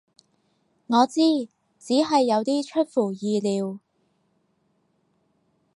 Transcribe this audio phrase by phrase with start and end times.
[0.87, 1.21] 我知，
[1.77, 3.79] 只係有啲出乎意料